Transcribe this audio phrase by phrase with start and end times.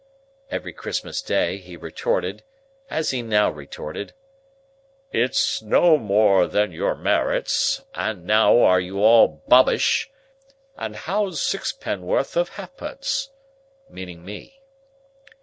[0.49, 2.41] Every Christmas Day, he retorted,
[2.89, 4.13] as he now retorted,
[5.11, 7.83] "It's no more than your merits.
[7.93, 10.09] And now are you all bobbish,
[10.75, 13.29] and how's Sixpennorth of halfpence?"
[13.91, 14.59] meaning me.